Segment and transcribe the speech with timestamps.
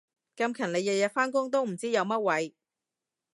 [0.35, 2.53] 咁勤力日日返工都唔知有乜謂